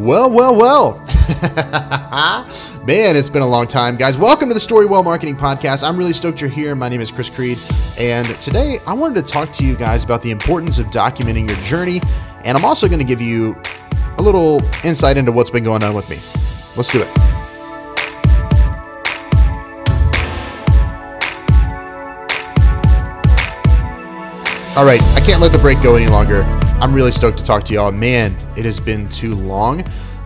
[0.00, 0.94] Well, well, well.
[2.86, 4.16] Man, it's been a long time, guys.
[4.16, 5.86] Welcome to the Storywell Marketing Podcast.
[5.86, 6.74] I'm really stoked you're here.
[6.74, 7.58] My name is Chris Creed,
[7.98, 11.58] and today I wanted to talk to you guys about the importance of documenting your
[11.58, 12.00] journey,
[12.46, 13.60] and I'm also going to give you
[14.16, 16.16] a little insight into what's been going on with me.
[16.78, 17.08] Let's do it.
[24.78, 26.46] All right, I can't let the break go any longer.
[26.80, 27.92] I'm really stoked to talk to y'all.
[27.92, 29.80] Man, it has been too long.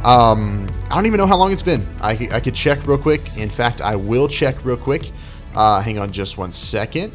[0.04, 1.84] Um, I don't even know how long it's been.
[2.00, 3.36] I, I could check real quick.
[3.36, 5.10] In fact, I will check real quick.
[5.56, 7.12] Uh, hang on just one second.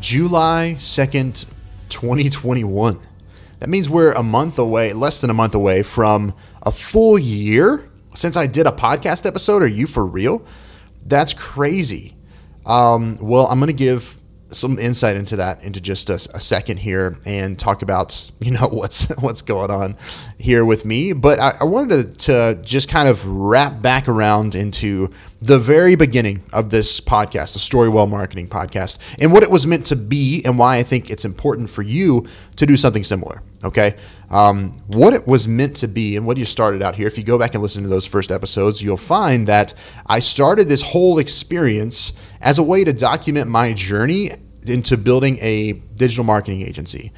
[0.00, 1.44] July 2nd,
[1.90, 2.98] 2021.
[3.58, 7.90] That means we're a month away, less than a month away from a full year
[8.14, 9.62] since I did a podcast episode.
[9.62, 10.46] Are you for real?
[11.04, 12.16] That's crazy.
[12.64, 14.16] Um, well, I'm going to give
[14.52, 18.68] some insight into that into just a, a, second here and talk about you know
[18.70, 19.96] what's what's going on
[20.38, 21.12] here with me.
[21.12, 25.96] But I, I wanted to, to, just kind of wrap back around into the very
[25.96, 30.40] beginning of this podcast the storywell marketing podcast and what it was meant to be
[30.44, 33.96] and why i think it's important for you to do something similar okay?
[34.30, 37.24] Um, what it was meant to be and what you started out here if you
[37.24, 39.74] go back and listen to those first episodes you'll find that
[40.06, 44.30] i started this whole experience as a way to document my journey
[44.66, 47.12] into building a digital marketing agency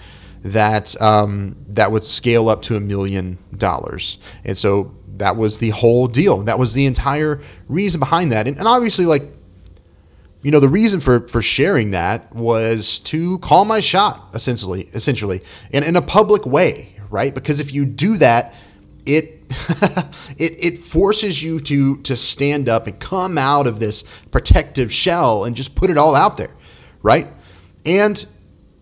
[0.45, 4.19] that um, that would scale up to a million dollars.
[4.45, 6.39] And so that was the whole deal.
[6.43, 8.47] That was the entire reason behind that.
[8.47, 9.23] And, and obviously, like
[10.43, 15.43] you know, the reason for for sharing that was to call my shot, essentially, essentially,
[15.71, 17.35] in, in a public way, right?
[17.35, 18.55] Because if you do that,
[19.07, 19.25] it
[20.37, 25.45] it it forces you to to stand up and come out of this protective shell
[25.45, 26.51] and just put it all out there
[27.05, 27.29] right?
[27.87, 28.27] And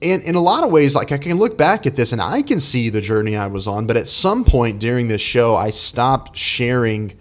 [0.01, 2.43] and in a lot of ways, like I can look back at this and I
[2.43, 5.71] can see the journey I was on, but at some point during this show, I
[5.71, 7.17] stopped sharing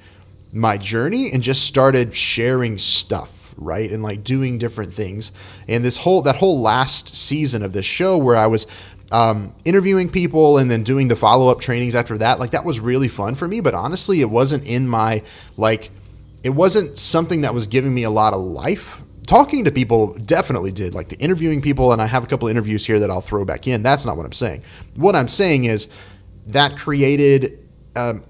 [0.54, 3.92] my journey and just started sharing stuff, right?
[3.92, 5.32] And like doing different things.
[5.68, 8.66] And this whole that whole last season of this show where I was
[9.12, 12.80] um, interviewing people and then doing the follow up trainings after that, like that was
[12.80, 13.60] really fun for me.
[13.60, 15.24] But honestly, it wasn't in my
[15.58, 15.92] like
[16.44, 19.02] it wasn't something that was giving me a lot of life
[19.32, 22.86] talking to people definitely did like the interviewing people and i have a couple interviews
[22.86, 23.82] here that i'll throw back in.
[23.82, 24.62] That's not what i'm saying.
[24.96, 25.88] What i'm saying is
[26.48, 27.58] that created
[27.96, 28.26] um,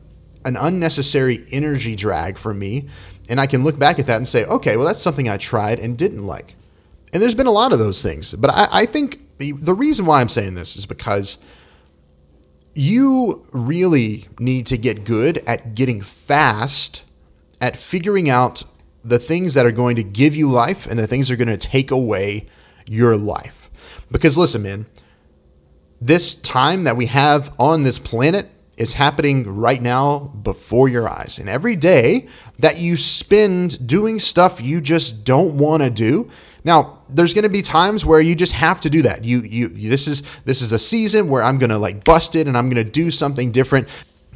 [0.46, 2.88] an unnecessary energy drag for me
[3.32, 5.80] and i can look back at that and say okay well that's something i tried
[5.80, 6.56] and didn't like.
[7.14, 10.06] And there's been a lot of those things but i, I think the, the reason
[10.06, 11.40] why i'm saying this is because
[12.76, 17.02] you really need to get good at getting fast
[17.60, 18.64] at figuring out
[19.04, 21.58] the things that are going to give you life and the things that are going
[21.58, 22.48] to take away
[22.86, 23.70] your life.
[24.12, 24.86] Because listen, man,
[26.00, 31.38] this time that we have on this planet is happening right now before your eyes.
[31.38, 32.28] And every day
[32.60, 36.30] that you spend doing stuff you just don't want to do,
[36.64, 39.26] now, there's going to be times where you just have to do that.
[39.26, 42.48] You you this is this is a season where I'm going to like bust it
[42.48, 43.88] and I'm going to do something different.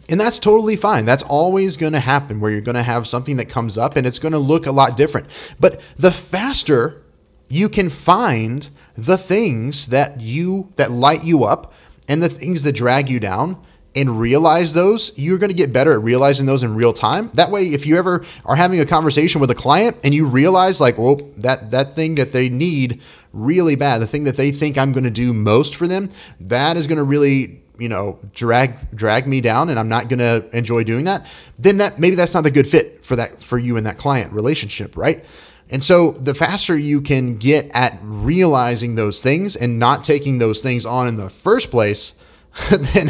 [0.10, 1.06] And that's totally fine.
[1.06, 4.06] That's always going to happen where you're going to have something that comes up and
[4.06, 5.28] it's going to look a lot different.
[5.60, 7.02] But the faster
[7.48, 11.74] you can find the things that you that light you up
[12.08, 13.62] and the things that drag you down
[13.96, 17.32] and realize those, you're going to get better at realizing those in real time.
[17.36, 20.82] That way, if you ever are having a conversation with a client and you realize
[20.82, 23.02] like, well, that that thing that they need
[23.32, 26.78] really bad, the thing that they think I'm going to do most for them, that
[26.78, 30.50] is going to really you know drag drag me down and I'm not going to
[30.56, 31.28] enjoy doing that,
[31.60, 34.34] then that maybe that's not the good fit for that for you and that client
[34.34, 35.24] relationship, right?
[35.70, 40.62] And so the faster you can get at realizing those things and not taking those
[40.62, 42.14] things on in the first place,
[42.70, 43.08] then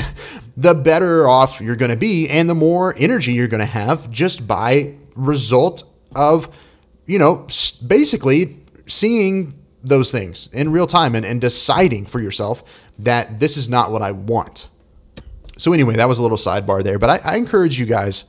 [0.56, 4.10] the better off you're going to be and the more energy you're going to have
[4.10, 5.84] just by result
[6.16, 6.50] of
[7.06, 7.48] you know
[7.88, 9.54] basically seeing
[9.86, 14.02] those things in real time and, and deciding for yourself that this is not what
[14.02, 14.68] I want.
[15.58, 18.26] So, anyway, that was a little sidebar there, but I, I encourage you guys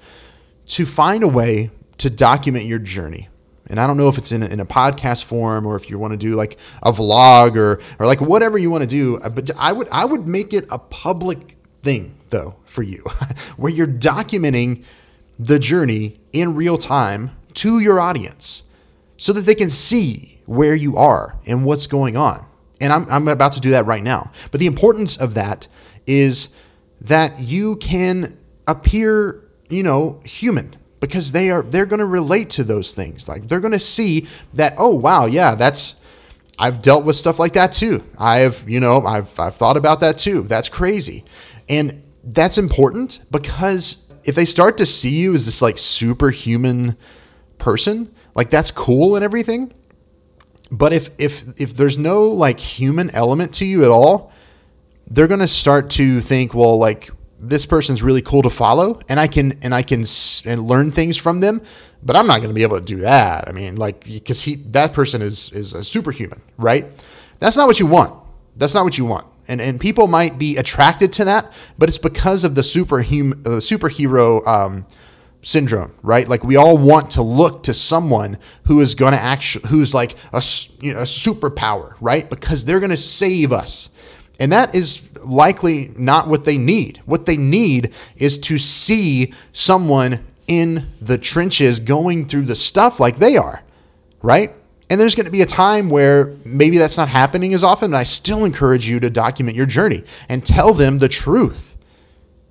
[0.68, 3.28] to find a way to document your journey.
[3.68, 5.98] And I don't know if it's in a, in a podcast form or if you
[5.98, 9.16] want to do like a vlog or or like whatever you want to do.
[9.18, 13.02] Uh, but I would I would make it a public thing though for you,
[13.56, 14.84] where you're documenting
[15.38, 18.62] the journey in real time to your audience,
[19.16, 22.44] so that they can see where you are and what's going on.
[22.80, 24.30] And I'm, I'm about to do that right now.
[24.50, 25.68] But the importance of that
[26.06, 26.50] is
[27.00, 32.64] that you can appear, you know, human because they are they're going to relate to
[32.64, 33.28] those things.
[33.28, 35.96] Like they're going to see that oh wow, yeah, that's
[36.58, 38.02] I've dealt with stuff like that too.
[38.18, 40.42] I've, you know, I've I've thought about that too.
[40.42, 41.24] That's crazy.
[41.68, 46.96] And that's important because if they start to see you as this like superhuman
[47.58, 49.72] person, like that's cool and everything.
[50.70, 54.32] But if if if there's no like human element to you at all,
[55.08, 59.20] they're going to start to think, well, like this person's really cool to follow and
[59.20, 61.60] I can and I can s- and learn things from them,
[62.02, 63.46] but I'm not going to be able to do that.
[63.48, 66.86] I mean, like because he that person is is a superhuman, right?
[67.38, 68.12] That's not what you want.
[68.56, 69.26] That's not what you want.
[69.48, 73.50] And and people might be attracted to that, but it's because of the superhuman the
[73.60, 74.86] superhero um,
[75.46, 76.26] syndrome, right?
[76.26, 80.16] Like we all want to look to someone who is going to actually who's like
[80.32, 80.42] a
[80.80, 82.28] you know, a superpower, right?
[82.28, 83.90] Because they're going to save us.
[84.40, 87.00] And that is likely not what they need.
[87.06, 93.16] What they need is to see someone in the trenches going through the stuff like
[93.16, 93.62] they are,
[94.22, 94.50] right?
[94.90, 97.98] And there's going to be a time where maybe that's not happening as often, but
[97.98, 101.75] I still encourage you to document your journey and tell them the truth.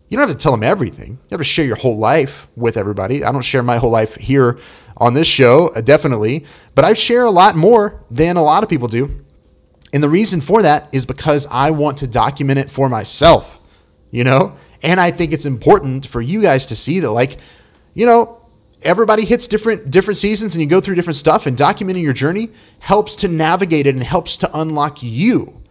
[0.10, 1.12] You don't have to tell them everything.
[1.12, 3.24] You have to share your whole life with everybody.
[3.24, 4.58] I don't share my whole life here
[4.98, 8.70] on this show, uh, definitely, but I share a lot more than a lot of
[8.70, 9.26] people do.
[9.94, 13.60] And the reason for that is because I want to document it for myself,
[14.12, 14.56] you know?
[14.84, 17.38] And I think it's important for you guys to see that like,
[17.94, 18.42] you know,
[18.84, 22.50] everybody hits different different seasons and you go through different stuff and documenting your journey
[22.80, 25.62] helps to navigate it and helps to unlock you,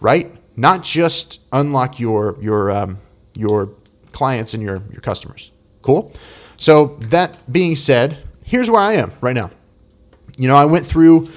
[0.00, 0.32] right?
[0.56, 2.98] Not just unlock your your um,
[3.36, 3.70] your
[4.14, 5.50] clients and your your customers.
[5.82, 6.12] Cool?
[6.56, 9.50] So that being said, here's where I am right now.
[10.38, 11.28] You know, I went through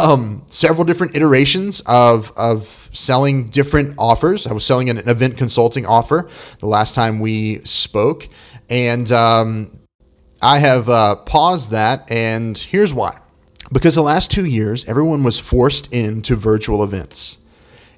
[0.00, 4.46] um, several different iterations of, of selling different offers.
[4.46, 6.28] I was selling an event consulting offer
[6.60, 8.28] the last time we spoke.
[8.70, 9.78] And um,
[10.40, 12.10] I have uh, paused that.
[12.10, 13.18] And here's why
[13.72, 17.38] because the last two years, everyone was forced into virtual events.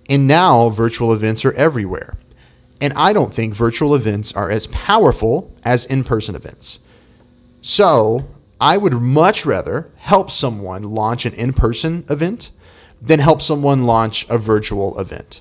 [0.09, 2.17] And now virtual events are everywhere.
[2.85, 6.81] And I don't think virtual events are as powerful as in person events.
[7.63, 8.29] So
[8.61, 12.51] I would much rather help someone launch an in person event
[13.01, 15.41] than help someone launch a virtual event.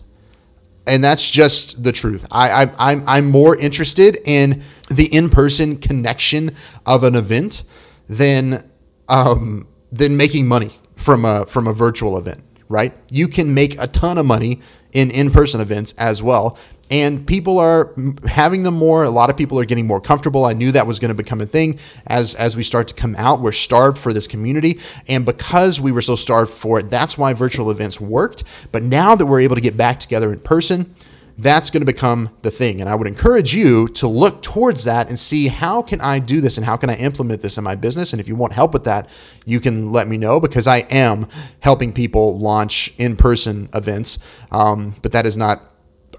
[0.88, 2.26] And that's just the truth.
[2.32, 6.52] I, I, I'm, I'm more interested in the in person connection
[6.86, 7.66] of an event
[8.08, 8.72] than,
[9.10, 12.94] um, than making money from a, from a virtual event, right?
[13.10, 14.62] You can make a ton of money
[14.94, 16.58] in in person events as well
[16.94, 17.94] and people are
[18.28, 19.04] having them more.
[19.04, 20.46] A lot of people are getting more comfortable.
[20.46, 23.16] I knew that was going to become a thing as as we start to come
[23.16, 23.40] out.
[23.40, 27.34] We're starved for this community, and because we were so starved for it, that's why
[27.34, 28.44] virtual events worked.
[28.72, 30.94] But now that we're able to get back together in person,
[31.38, 32.80] that's going to become the thing.
[32.80, 36.42] And I would encourage you to look towards that and see how can I do
[36.42, 38.14] this and how can I implement this in my business.
[38.14, 39.10] And if you want help with that,
[39.46, 41.28] you can let me know because I am
[41.60, 44.20] helping people launch in person events.
[44.52, 45.60] Um, but that is not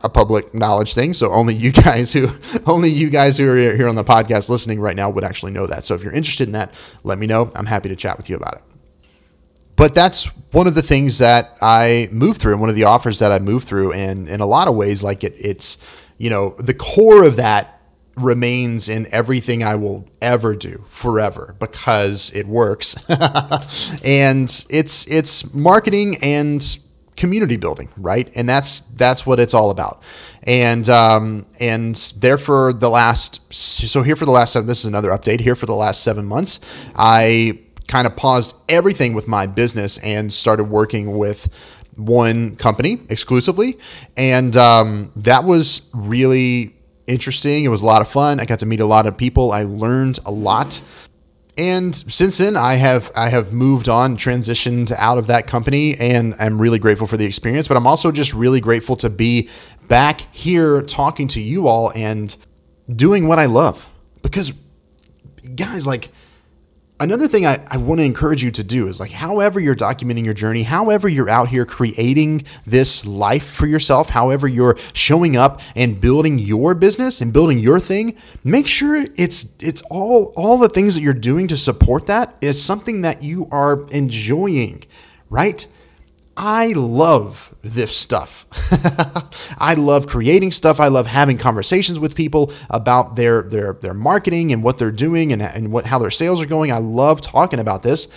[0.03, 1.13] a public knowledge thing.
[1.13, 2.29] So only you guys who
[2.67, 5.67] only you guys who are here on the podcast listening right now would actually know
[5.67, 5.85] that.
[5.85, 6.75] So if you're interested in that,
[7.05, 7.53] let me know.
[7.55, 8.74] I'm happy to chat with you about it.
[9.77, 13.19] But that's one of the things that I moved through and one of the offers
[13.19, 13.93] that I moved through.
[13.93, 15.79] And in a lot of ways, like it, it's,
[16.17, 17.81] you know, the core of that
[18.17, 22.97] remains in everything I will ever do forever because it works.
[24.05, 26.79] and it's it's marketing and
[27.17, 28.31] community building, right?
[28.35, 30.03] And that's that's what it's all about.
[30.45, 34.67] And um, and there for the last so here for the last seven.
[34.67, 36.61] This is another update here for the last seven months.
[36.95, 41.49] I kind of paused everything with my business and started working with
[41.97, 43.79] one company exclusively,
[44.17, 46.75] and um, that was really
[47.07, 47.65] interesting.
[47.65, 48.41] It was a lot of fun.
[48.41, 49.53] I got to meet a lot of people.
[49.53, 50.83] I learned a lot
[51.57, 56.35] and since then i have i have moved on transitioned out of that company and
[56.41, 59.49] i'm really grateful for the experience but i'm also just really grateful to be
[59.87, 62.37] back here talking to you all and
[62.95, 63.89] doing what i love
[64.23, 64.53] because
[65.55, 66.09] guys like
[67.01, 70.25] another thing I, I want to encourage you to do is like however you're documenting
[70.25, 75.61] your journey however you're out here creating this life for yourself however you're showing up
[75.75, 80.69] and building your business and building your thing make sure it's it's all all the
[80.69, 84.85] things that you're doing to support that is something that you are enjoying
[85.31, 85.67] right?
[86.37, 88.47] I love this stuff.
[89.59, 90.79] I love creating stuff.
[90.79, 95.33] I love having conversations with people about their their their marketing and what they're doing
[95.33, 96.71] and, and what how their sales are going.
[96.71, 98.09] I love talking about this.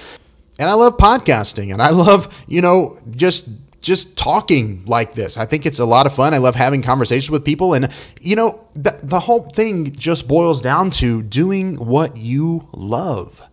[0.60, 3.50] And I love podcasting and I love, you know, just
[3.80, 5.38] just talking like this.
[5.38, 6.34] I think it's a lot of fun.
[6.34, 7.90] I love having conversations with people and
[8.20, 13.50] you know, the, the whole thing just boils down to doing what you love.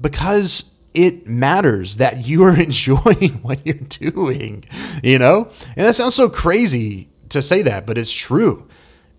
[0.00, 4.64] Because it matters that you are enjoying what you're doing,
[5.02, 5.50] you know?
[5.76, 8.68] And that sounds so crazy to say that, but it's true.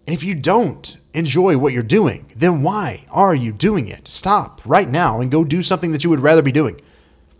[0.07, 4.07] And if you don't, enjoy what you're doing, then why are you doing it?
[4.07, 6.79] Stop right now and go do something that you would rather be doing.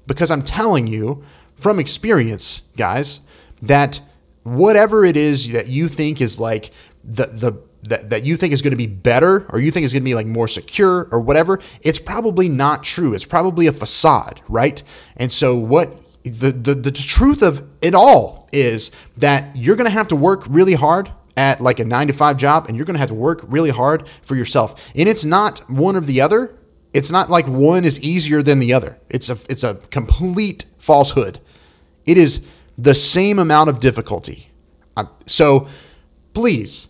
[0.07, 1.23] Because I'm telling you
[1.55, 3.19] from experience, guys,
[3.61, 4.01] that
[4.43, 6.71] whatever it is that you think is like
[7.03, 9.93] the the that, that you think is going to be better or you think is
[9.93, 13.13] going to be like more secure or whatever, it's probably not true.
[13.13, 14.81] It's probably a facade, right?
[15.17, 19.93] And so what the, the, the truth of it all is that you're going to
[19.93, 22.95] have to work really hard at like a nine to five job and you're going
[22.95, 24.91] to have to work really hard for yourself.
[24.95, 26.55] And it's not one or the other.
[26.93, 28.97] It's not like one is easier than the other.
[29.09, 31.39] It's a, it's a complete falsehood.
[32.05, 32.45] It is
[32.77, 34.49] the same amount of difficulty.
[34.95, 35.67] Uh, so
[36.33, 36.87] please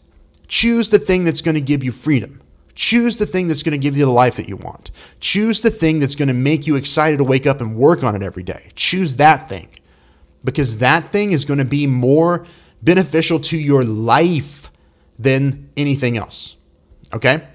[0.47, 2.41] choose the thing that's going to give you freedom.
[2.75, 4.91] Choose the thing that's going to give you the life that you want.
[5.21, 8.15] Choose the thing that's going to make you excited to wake up and work on
[8.15, 8.69] it every day.
[8.75, 9.69] Choose that thing
[10.43, 12.45] because that thing is going to be more
[12.83, 14.69] beneficial to your life
[15.17, 16.57] than anything else.
[17.13, 17.47] Okay?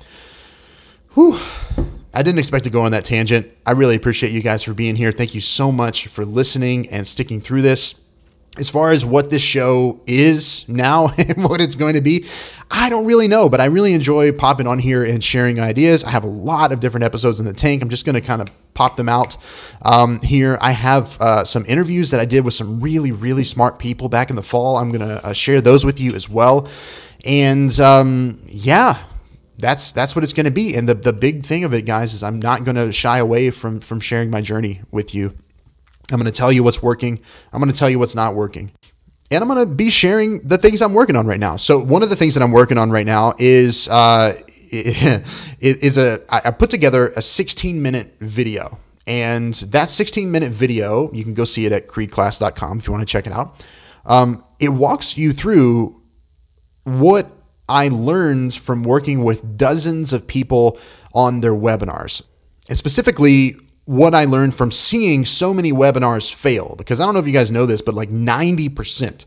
[1.15, 1.39] Whew.
[2.13, 3.53] I didn't expect to go on that tangent.
[3.67, 5.13] I really appreciate you guys for being here.
[5.13, 8.00] Thank you so much for listening and sticking through this
[8.59, 12.27] as far as what this show is now and what it's going to be,
[12.71, 16.05] I don't really know, but I really enjoy popping on here and sharing ideas.
[16.05, 17.83] I have a lot of different episodes in the tank.
[17.83, 19.37] I'm just going to kind of pop them out
[19.83, 20.57] um, here.
[20.61, 24.31] I have uh, some interviews that I did with some really, really smart people back
[24.31, 24.77] in the fall.
[24.77, 26.69] I'm going to uh, share those with you as well.
[27.25, 29.03] And um, yeah,
[29.59, 30.75] that's that's what it's going to be.
[30.75, 33.51] And the the big thing of it, guys, is I'm not going to shy away
[33.51, 35.35] from from sharing my journey with you.
[36.13, 37.21] I'm going to tell you what's working.
[37.53, 38.73] I'm going to tell you what's not working.
[39.33, 41.57] And I'm going to be sharing the things I'm working on right now.
[41.57, 44.33] So one of the things that I'm working on right now is uh,
[44.73, 51.23] is a I put together a 16 minute video, and that 16 minute video you
[51.23, 53.65] can go see it at creedclass.com if you want to check it out.
[54.05, 56.03] Um, it walks you through
[56.85, 57.31] what
[57.69, 60.79] I learned from working with dozens of people
[61.15, 62.23] on their webinars,
[62.69, 63.53] and specifically
[63.91, 66.77] what I learned from seeing so many webinars fail.
[66.79, 69.27] Because I don't know if you guys know this, but like 90%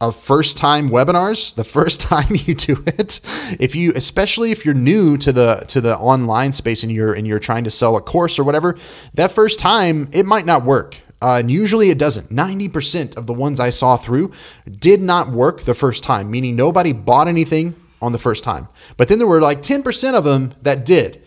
[0.00, 3.20] of first time webinars, the first time you do it,
[3.58, 7.26] if you especially if you're new to the to the online space and you're and
[7.26, 8.76] you're trying to sell a course or whatever,
[9.14, 11.00] that first time it might not work.
[11.20, 12.28] Uh, and usually it doesn't.
[12.28, 14.30] 90% of the ones I saw through
[14.70, 18.68] did not work the first time, meaning nobody bought anything on the first time.
[18.98, 21.25] But then there were like 10% of them that did.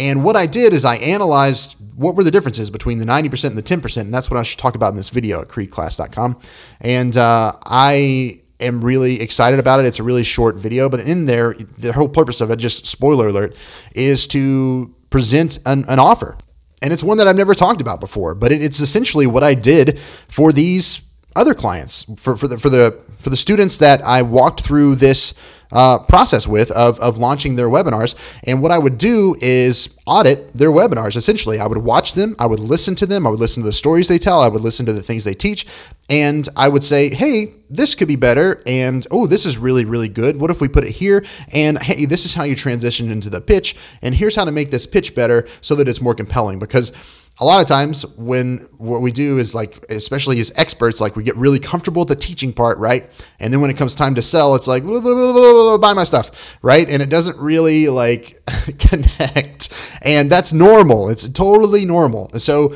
[0.00, 3.58] And what I did is I analyzed what were the differences between the 90% and
[3.58, 4.00] the 10%.
[4.00, 6.38] And that's what I should talk about in this video at creedclass.com.
[6.80, 9.84] And uh, I am really excited about it.
[9.84, 13.28] It's a really short video, but in there, the whole purpose of it, just spoiler
[13.28, 13.54] alert,
[13.94, 16.38] is to present an, an offer.
[16.80, 19.52] And it's one that I've never talked about before, but it, it's essentially what I
[19.52, 21.02] did for these
[21.36, 25.34] other clients, for, for, the, for, the, for the students that I walked through this
[25.72, 28.14] uh, process with of, of launching their webinars.
[28.44, 31.16] And what I would do is audit their webinars.
[31.16, 33.72] Essentially, I would watch them, I would listen to them, I would listen to the
[33.72, 35.66] stories they tell, I would listen to the things they teach,
[36.08, 38.60] and I would say, hey, this could be better.
[38.66, 40.40] And oh, this is really, really good.
[40.40, 41.24] What if we put it here?
[41.52, 43.76] And hey, this is how you transition into the pitch.
[44.02, 46.58] And here's how to make this pitch better so that it's more compelling.
[46.58, 46.90] Because
[47.40, 51.22] a lot of times when what we do is like especially as experts like we
[51.22, 53.08] get really comfortable with the teaching part right?
[53.40, 56.04] And then when it comes time to sell it's like blah, blah, blah, buy my
[56.04, 56.88] stuff right?
[56.88, 58.38] And it doesn't really like
[58.78, 59.98] connect.
[60.02, 61.10] And that's normal.
[61.10, 62.30] It's totally normal.
[62.38, 62.74] So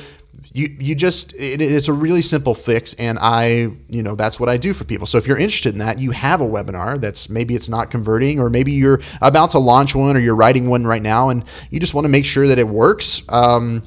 [0.55, 4.49] you you just it, it's a really simple fix and i you know that's what
[4.49, 5.07] i do for people.
[5.07, 8.39] So if you're interested in that you have a webinar that's maybe it's not converting
[8.39, 11.81] or maybe you're about to launch one or you're writing one right now and you
[11.81, 13.83] just want to make sure that it works um,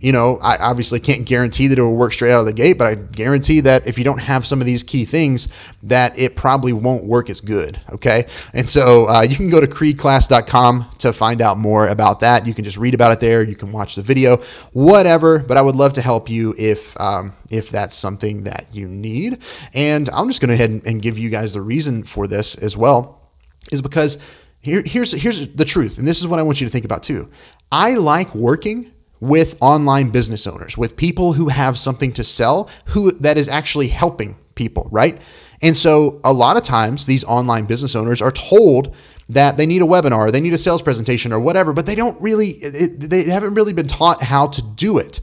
[0.00, 2.78] you know, I obviously can't guarantee that it will work straight out of the gate,
[2.78, 5.48] but I guarantee that if you don't have some of these key things,
[5.82, 7.80] that it probably won't work as good.
[7.92, 8.26] Okay.
[8.54, 12.46] And so uh, you can go to creedclass.com to find out more about that.
[12.46, 13.42] You can just read about it there.
[13.42, 14.36] You can watch the video,
[14.72, 15.40] whatever.
[15.40, 19.42] But I would love to help you if, um, if that's something that you need.
[19.74, 22.54] And I'm just going to go ahead and give you guys the reason for this
[22.54, 23.32] as well,
[23.72, 24.18] is because
[24.60, 25.98] here, here's, here's the truth.
[25.98, 27.30] And this is what I want you to think about too.
[27.72, 33.12] I like working with online business owners, with people who have something to sell, who
[33.12, 35.20] that is actually helping people, right?
[35.62, 38.94] And so a lot of times these online business owners are told
[39.28, 42.20] that they need a webinar, they need a sales presentation or whatever, but they don't
[42.20, 45.20] really it, they haven't really been taught how to do it.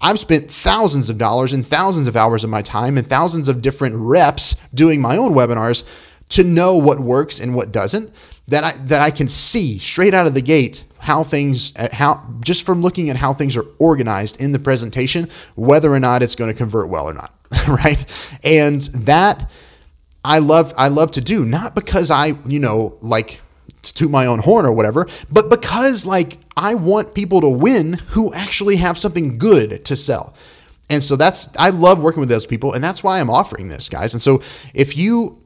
[0.00, 3.62] I've spent thousands of dollars and thousands of hours of my time and thousands of
[3.62, 5.84] different reps doing my own webinars
[6.30, 8.12] to know what works and what doesn't
[8.48, 12.20] that I that I can see straight out of the gate how things uh, how
[12.40, 16.34] just from looking at how things are organized in the presentation whether or not it's
[16.34, 17.32] going to convert well or not
[17.68, 18.04] right
[18.42, 19.48] and that
[20.24, 23.40] I love I love to do not because I you know like
[23.82, 28.34] to my own horn or whatever, but because like I want people to win who
[28.34, 30.34] actually have something good to sell.
[30.90, 33.88] And so that's I love working with those people and that's why I'm offering this,
[33.88, 34.12] guys.
[34.12, 34.42] And so
[34.74, 35.40] if you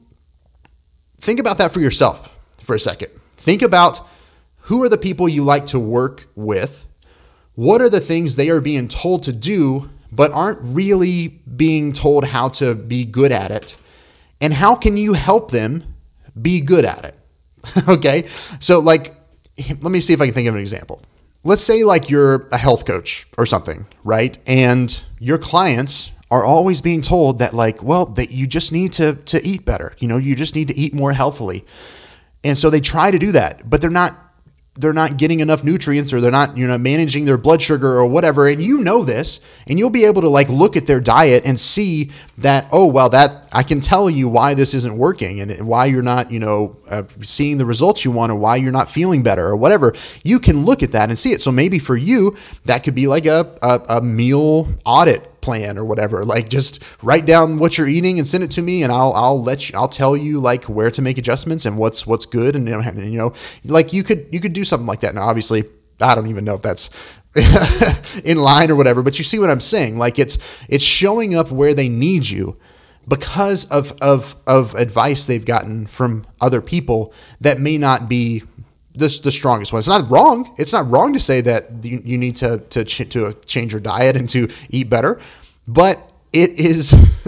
[1.19, 3.09] think about that for yourself for a second.
[3.33, 4.01] Think about
[4.61, 6.87] who are the people you like to work with?
[7.55, 12.25] What are the things they are being told to do but aren't really being told
[12.25, 13.77] how to be good at it?
[14.39, 15.83] And how can you help them
[16.39, 17.15] be good at it?
[17.87, 18.27] okay?
[18.59, 19.15] So like
[19.81, 21.01] let me see if I can think of an example.
[21.43, 24.37] Let's say like you're a health coach or something, right?
[24.47, 29.15] And your clients are always being told that like, well, that you just need to
[29.15, 29.95] to eat better.
[29.99, 31.65] You know, you just need to eat more healthily.
[32.43, 34.15] And so they try to do that, but they're not
[34.75, 38.05] they're not getting enough nutrients or they're not you know managing their blood sugar or
[38.05, 38.47] whatever.
[38.47, 41.59] And you know this and you'll be able to like look at their diet and
[41.59, 45.85] see that oh well that i can tell you why this isn't working and why
[45.85, 49.23] you're not you know uh, seeing the results you want or why you're not feeling
[49.23, 49.93] better or whatever.
[50.23, 51.41] You can look at that and see it.
[51.41, 52.35] So maybe for you
[52.65, 56.23] that could be like a, a, a meal audit plan or whatever.
[56.23, 59.41] Like just write down what you're eating and send it to me, and I'll I'll
[59.41, 62.67] let you I'll tell you like where to make adjustments and what's what's good, and
[62.67, 63.33] you know, you know
[63.65, 65.15] like you could you could do something like that.
[65.15, 65.65] Now, obviously,
[65.99, 66.89] I don't even know if that's
[68.23, 69.97] in line or whatever, but you see what I'm saying.
[69.97, 70.37] Like it's
[70.69, 72.57] it's showing up where they need you
[73.07, 78.43] because of of of advice they've gotten from other people that may not be
[78.93, 79.79] the, the strongest one.
[79.79, 80.53] It's not wrong.
[80.57, 83.81] It's not wrong to say that you, you need to to ch- to change your
[83.81, 85.19] diet and to eat better,
[85.67, 86.93] but it is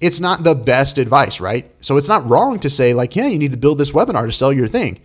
[0.00, 1.70] it's not the best advice, right?
[1.80, 4.32] So it's not wrong to say like, yeah, you need to build this webinar to
[4.32, 5.00] sell your thing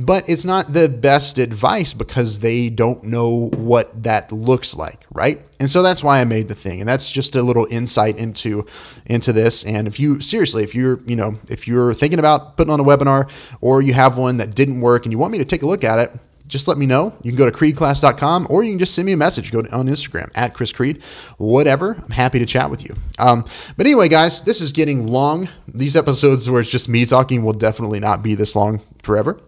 [0.00, 5.40] but it's not the best advice because they don't know what that looks like right
[5.62, 8.66] and so that's why i made the thing and that's just a little insight into
[9.06, 12.72] into this and if you seriously if you're you know if you're thinking about putting
[12.72, 15.44] on a webinar or you have one that didn't work and you want me to
[15.44, 16.10] take a look at it
[16.52, 17.14] just let me know.
[17.22, 19.50] You can go to creedclass.com or you can just send me a message.
[19.50, 21.02] Go on Instagram at Chris Creed,
[21.38, 21.94] whatever.
[21.94, 22.94] I'm happy to chat with you.
[23.18, 23.46] Um,
[23.76, 25.48] but anyway, guys, this is getting long.
[25.66, 29.40] These episodes where it's just me talking will definitely not be this long forever.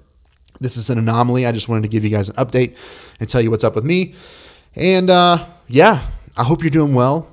[0.61, 1.45] This is an anomaly.
[1.45, 2.79] I just wanted to give you guys an update
[3.21, 4.15] and tell you what's up with me.
[4.75, 7.29] And uh, yeah, I hope you're doing well.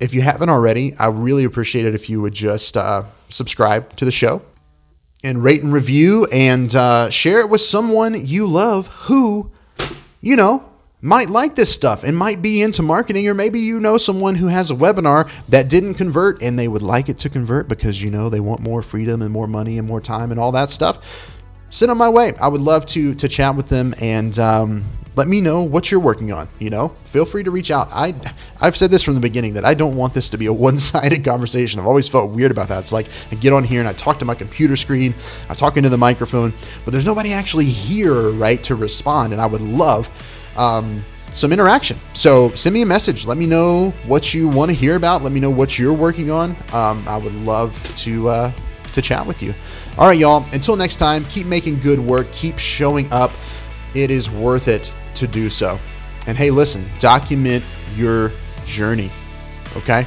[0.00, 4.04] If you haven't already, I really appreciate it if you would just uh, subscribe to
[4.04, 4.42] the show
[5.22, 9.50] and rate and review and uh, share it with someone you love who,
[10.22, 10.64] you know,
[11.02, 14.48] might like this stuff and might be into marketing, or maybe you know someone who
[14.48, 18.10] has a webinar that didn't convert and they would like it to convert because you
[18.10, 21.38] know they want more freedom and more money and more time and all that stuff
[21.70, 22.32] send them my way.
[22.40, 24.84] I would love to to chat with them and um,
[25.16, 26.48] let me know what you're working on.
[26.58, 27.88] You know, feel free to reach out.
[27.92, 28.14] I
[28.60, 31.24] I've said this from the beginning that I don't want this to be a one-sided
[31.24, 31.80] conversation.
[31.80, 32.80] I've always felt weird about that.
[32.80, 35.14] It's like I get on here and I talk to my computer screen,
[35.48, 36.52] I talk into the microphone,
[36.84, 39.32] but there's nobody actually here, right, to respond.
[39.32, 40.08] And I would love.
[40.56, 41.96] Um, some interaction.
[42.12, 43.24] So send me a message.
[43.24, 45.22] Let me know what you want to hear about.
[45.22, 46.56] Let me know what you're working on.
[46.72, 48.52] Um, I would love to uh,
[48.92, 49.54] to chat with you.
[49.96, 50.44] All right, y'all.
[50.52, 53.30] Until next time, keep making good work, keep showing up.
[53.94, 55.78] It is worth it to do so.
[56.26, 58.32] And hey, listen, document your
[58.66, 59.10] journey.
[59.76, 60.06] Okay?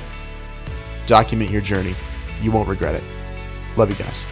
[1.06, 1.96] Document your journey.
[2.42, 3.04] You won't regret it.
[3.78, 4.26] Love you guys.